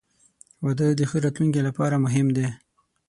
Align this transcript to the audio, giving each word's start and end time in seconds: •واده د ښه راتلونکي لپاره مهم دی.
•واده 0.63 0.87
د 0.99 1.01
ښه 1.09 1.17
راتلونکي 1.25 1.61
لپاره 1.67 1.95
مهم 2.05 2.27
دی. 2.35 2.47